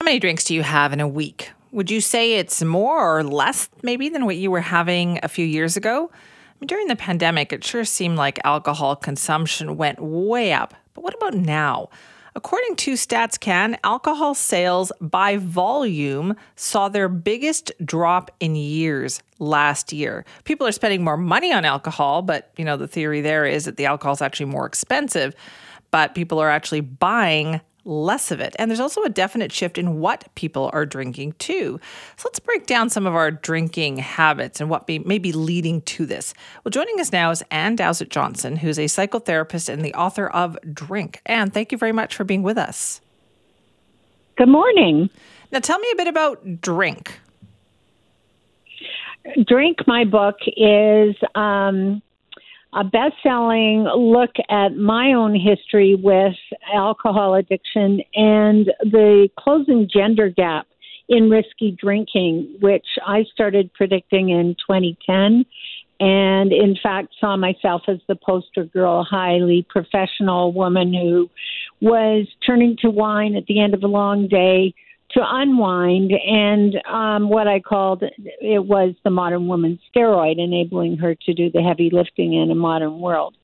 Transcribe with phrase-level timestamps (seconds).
[0.00, 1.52] How many drinks do you have in a week?
[1.72, 5.44] Would you say it's more or less, maybe, than what you were having a few
[5.44, 6.10] years ago?
[6.64, 10.72] During the pandemic, it sure seemed like alcohol consumption went way up.
[10.94, 11.90] But what about now?
[12.34, 20.24] According to StatsCan, alcohol sales by volume saw their biggest drop in years last year.
[20.44, 23.76] People are spending more money on alcohol, but you know, the theory there is that
[23.76, 25.34] the alcohol is actually more expensive,
[25.90, 28.54] but people are actually buying less of it.
[28.58, 31.80] And there's also a definite shift in what people are drinking too.
[32.16, 35.82] So let's break down some of our drinking habits and what be, may be leading
[35.82, 36.32] to this.
[36.64, 40.56] Well, joining us now is Ann Dowsett Johnson, who's a psychotherapist and the author of
[40.72, 41.20] Drink.
[41.26, 43.00] Ann, thank you very much for being with us.
[44.36, 45.10] Good morning.
[45.52, 47.18] Now, tell me a bit about Drink.
[49.46, 52.00] Drink, my book, is um,
[52.72, 56.36] a best selling look at my own history with
[56.72, 60.66] alcohol addiction and the closing gender gap
[61.08, 65.44] in risky drinking, which I started predicting in 2010.
[65.98, 71.28] And in fact, saw myself as the poster girl, highly professional woman who
[71.80, 74.72] was turning to wine at the end of a long day
[75.14, 81.14] to unwind and um, what I called it was the modern woman steroid, enabling her
[81.14, 83.36] to do the heavy lifting in a modern world.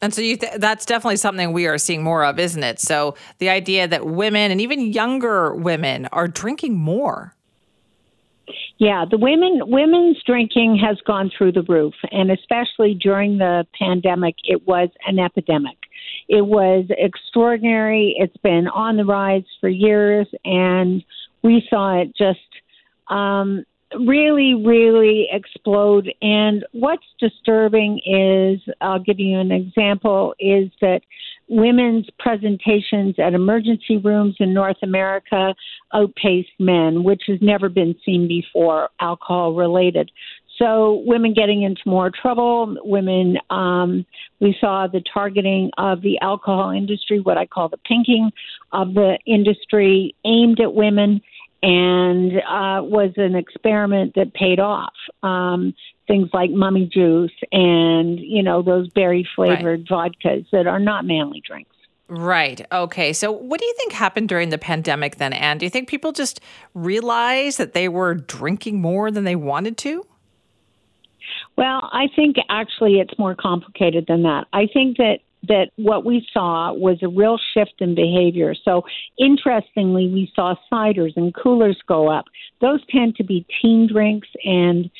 [0.00, 2.80] And so you th- that's definitely something we are seeing more of, isn't it?
[2.80, 7.36] So the idea that women and even younger women are drinking more.
[8.78, 14.34] Yeah, the women women's drinking has gone through the roof, and especially during the pandemic,
[14.42, 15.78] it was an epidemic.
[16.32, 18.16] It was extraordinary.
[18.18, 21.04] It's been on the rise for years, and
[21.42, 22.40] we saw it just
[23.08, 23.66] um,
[24.00, 26.10] really, really explode.
[26.22, 31.02] And what's disturbing is I'll give you an example is that
[31.48, 35.54] women's presentations at emergency rooms in North America
[35.92, 40.10] outpaced men, which has never been seen before, alcohol related.
[40.58, 44.04] So women getting into more trouble, women, um,
[44.40, 48.30] we saw the targeting of the alcohol industry, what I call the pinking
[48.72, 51.22] of the industry aimed at women
[51.62, 54.92] and uh, was an experiment that paid off.
[55.22, 55.74] Um,
[56.08, 60.12] things like mummy juice and, you know, those berry flavored right.
[60.12, 61.70] vodkas that are not manly drinks.
[62.08, 62.60] Right.
[62.70, 63.14] Okay.
[63.14, 65.56] So, what do you think happened during the pandemic then, Ann?
[65.56, 66.40] Do you think people just
[66.74, 70.04] realized that they were drinking more than they wanted to?
[71.56, 74.46] Well, I think actually it's more complicated than that.
[74.52, 78.54] I think that that what we saw was a real shift in behavior.
[78.64, 78.82] So,
[79.18, 82.26] interestingly, we saw ciders and coolers go up.
[82.60, 84.90] Those tend to be teen drinks and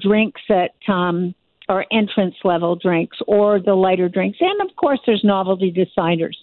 [0.00, 1.34] drinks that um,
[1.68, 4.38] are entrance level drinks or the lighter drinks.
[4.40, 6.34] And of course, there's novelty deciders.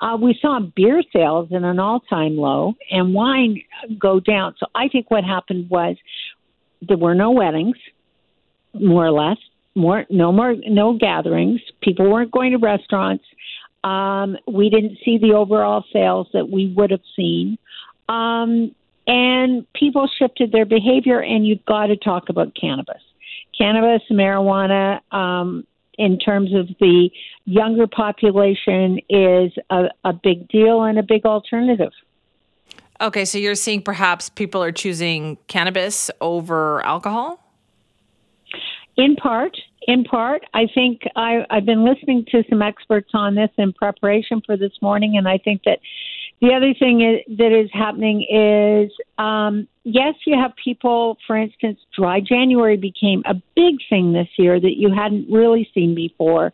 [0.00, 3.62] Uh, we saw beer sales in an all time low and wine
[3.98, 4.54] go down.
[4.58, 5.96] So, I think what happened was
[6.86, 7.76] there were no weddings
[8.80, 9.38] more or less.
[9.74, 11.60] More, no more, no gatherings.
[11.82, 13.24] People weren't going to restaurants.
[13.84, 17.58] Um, we didn't see the overall sales that we would have seen.
[18.08, 18.74] Um,
[19.06, 23.02] and people shifted their behavior, and you've got to talk about cannabis.
[23.56, 25.66] Cannabis, marijuana, um,
[25.98, 27.10] in terms of the
[27.44, 31.92] younger population, is a, a big deal and a big alternative.
[33.00, 37.45] Okay, so you're seeing perhaps people are choosing cannabis over alcohol?
[38.96, 43.50] In part, in part, I think I, I've been listening to some experts on this
[43.58, 45.80] in preparation for this morning, and I think that
[46.40, 51.78] the other thing is, that is happening is um, yes, you have people, for instance,
[51.96, 56.52] dry January became a big thing this year that you hadn't really seen before,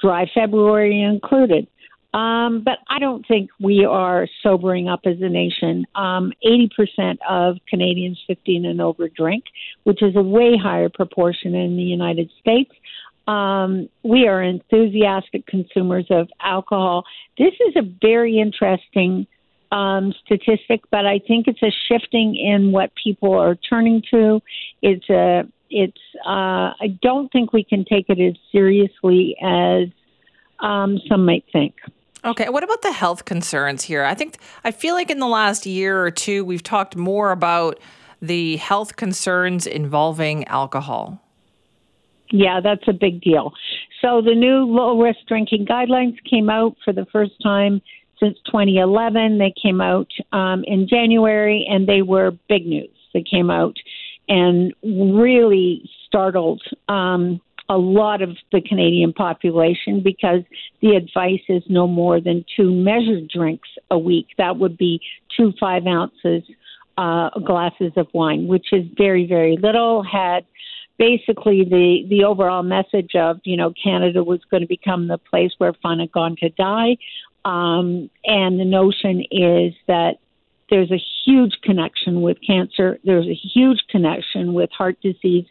[0.00, 1.66] dry February included.
[2.18, 5.86] Um, but I don't think we are sobering up as a nation.
[5.94, 9.44] Um, 80% of Canadians 15 and over drink,
[9.84, 12.72] which is a way higher proportion in the United States.
[13.28, 17.04] Um, we are enthusiastic consumers of alcohol.
[17.36, 19.28] This is a very interesting
[19.70, 24.40] um, statistic, but I think it's a shifting in what people are turning to.
[24.82, 26.00] It's a, it's.
[26.26, 29.88] Uh, I don't think we can take it as seriously as
[30.58, 31.74] um, some might think.
[32.24, 34.04] Okay, what about the health concerns here?
[34.04, 37.78] I think I feel like in the last year or two we've talked more about
[38.20, 41.22] the health concerns involving alcohol.
[42.30, 43.52] Yeah, that's a big deal.
[44.02, 47.80] So the new low risk drinking guidelines came out for the first time
[48.20, 49.38] since 2011.
[49.38, 52.90] They came out um, in January and they were big news.
[53.14, 53.76] They came out
[54.28, 60.40] and really startled um, a lot of the Canadian population because
[60.80, 64.28] the advice is no more than two measured drinks a week.
[64.38, 65.00] That would be
[65.36, 66.42] two five ounces
[66.96, 70.02] uh, glasses of wine, which is very, very little.
[70.02, 70.44] Had
[70.98, 75.52] basically the the overall message of you know Canada was going to become the place
[75.58, 76.96] where fun had gone to die,
[77.44, 80.18] um, and the notion is that
[80.70, 82.98] there's a huge connection with cancer.
[83.04, 85.46] There's a huge connection with heart disease.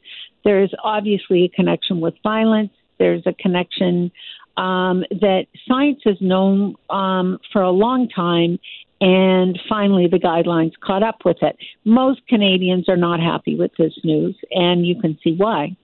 [0.47, 2.71] There's obviously a connection with violence.
[2.99, 4.13] There's a connection
[4.55, 8.57] um, that science has known um, for a long time,
[9.01, 11.57] and finally the guidelines caught up with it.
[11.83, 15.75] Most Canadians are not happy with this news, and you can see why.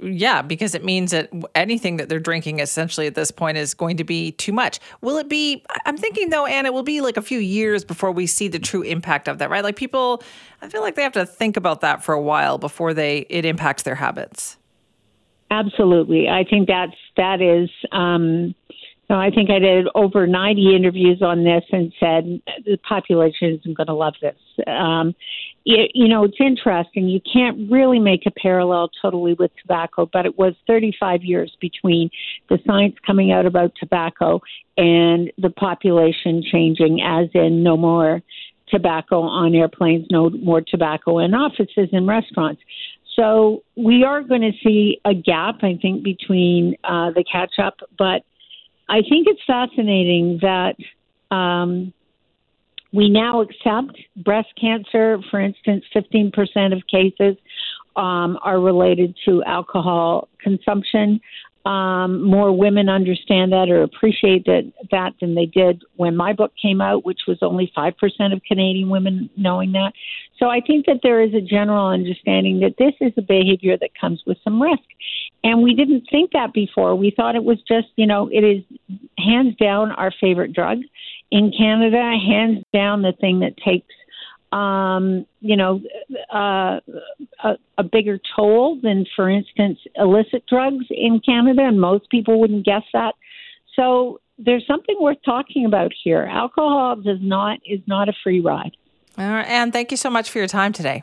[0.00, 3.96] Yeah, because it means that anything that they're drinking essentially at this point is going
[3.96, 4.78] to be too much.
[5.00, 5.64] Will it be?
[5.86, 8.58] I'm thinking though, Ann, it will be like a few years before we see the
[8.58, 9.64] true impact of that, right?
[9.64, 10.22] Like people,
[10.60, 13.44] I feel like they have to think about that for a while before they it
[13.44, 14.58] impacts their habits.
[15.50, 17.70] Absolutely, I think that's that is.
[17.92, 18.54] Um,
[19.08, 23.76] no, I think I did over 90 interviews on this and said the population isn't
[23.76, 24.36] going to love this.
[24.66, 25.14] Um,
[25.64, 27.08] it, you know, it's interesting.
[27.08, 32.10] You can't really make a parallel totally with tobacco, but it was 35 years between
[32.48, 34.40] the science coming out about tobacco
[34.76, 38.22] and the population changing, as in no more
[38.68, 42.60] tobacco on airplanes, no more tobacco in offices and restaurants.
[43.14, 47.78] So we are going to see a gap, I think, between uh, the catch up,
[47.96, 48.22] but
[48.88, 50.76] I think it's fascinating that
[51.34, 51.92] um,
[52.92, 57.36] we now accept breast cancer, for instance, 15% of cases
[57.96, 61.20] um, are related to alcohol consumption.
[61.64, 66.52] Um, more women understand that or appreciate that, that than they did when my book
[66.62, 67.92] came out, which was only 5%
[68.32, 69.92] of Canadian women knowing that.
[70.38, 73.98] So I think that there is a general understanding that this is a behavior that
[74.00, 74.84] comes with some risk.
[75.46, 76.96] And we didn't think that before.
[76.96, 78.64] We thought it was just, you know, it is
[79.16, 80.78] hands down our favorite drug
[81.30, 83.94] in Canada, hands down the thing that takes
[84.52, 85.80] um, you know,
[86.32, 86.80] uh,
[87.44, 92.64] a, a bigger toll than, for instance, illicit drugs in Canada, and most people wouldn't
[92.64, 93.14] guess that.
[93.74, 96.22] So there's something worth talking about here.
[96.22, 98.76] Alcohol does not is not a free ride.
[99.18, 101.02] All right, Ann, thank you so much for your time today.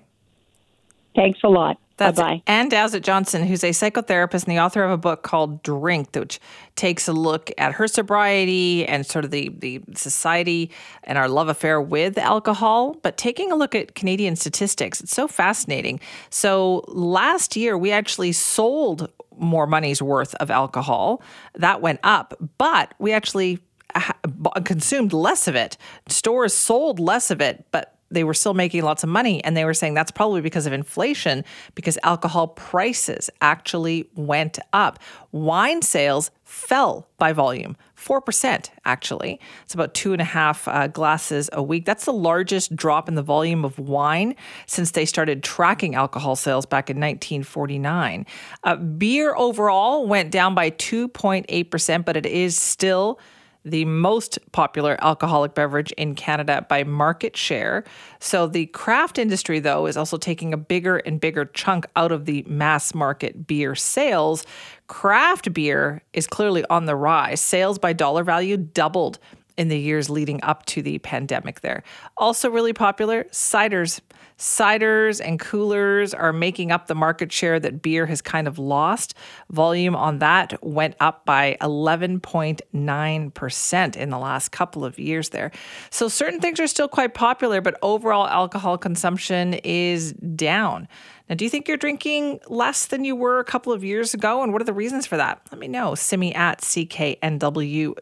[1.16, 1.80] Thanks a lot.
[1.98, 2.44] That's Bye-bye.
[2.48, 6.40] Ann Dowsett Johnson, who's a psychotherapist and the author of a book called Drink, which
[6.75, 10.72] takes a look at her sobriety and sort of the, the society
[11.04, 15.01] and our love affair with alcohol, but taking a look at Canadian statistics.
[15.01, 16.00] It's so fascinating.
[16.31, 21.22] So last year, we actually sold more money's worth of alcohol.
[21.56, 23.60] That went up, but we actually
[24.66, 25.78] consumed less of it.
[26.07, 29.44] Stores sold less of it, but they were still making lots of money.
[29.44, 31.44] And they were saying that's probably because of inflation,
[31.75, 35.00] because alcohol prices actually went up.
[35.31, 39.39] Wine sales fell by volume, 4% actually.
[39.63, 41.86] It's about two and a half uh, glasses a week.
[41.86, 44.36] That's the largest drop in the volume of wine
[44.68, 48.26] since they started tracking alcohol sales back in 1949.
[48.64, 53.19] Uh, beer overall went down by 2.8%, but it is still
[53.65, 57.83] the most popular alcoholic beverage in Canada by market share.
[58.19, 62.25] So the craft industry, though, is also taking a bigger and bigger chunk out of
[62.25, 64.45] the mass market beer sales.
[64.87, 67.41] Craft beer is clearly on the rise.
[67.41, 69.19] Sales by dollar value doubled
[69.57, 71.83] in the years leading up to the pandemic there.
[72.18, 74.02] Also, really popular ciders.
[74.38, 79.14] Ciders and coolers are making up the market share that beer has kind of lost.
[79.52, 85.52] Volume on that went up by 11.9% in the last couple of years there.
[85.92, 90.88] So, certain things are still quite popular, but overall alcohol consumption is down.
[91.30, 94.44] Now, do you think you're drinking less than you were a couple of years ago?
[94.44, 95.42] And what are the reasons for that?
[95.52, 95.95] Let me know.
[95.95, 98.02] Simi at cknw.com.